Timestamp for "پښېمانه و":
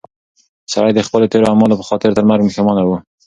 2.47-2.89